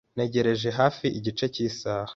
[0.15, 2.09] Ntegereje hafi igice cy'isaha.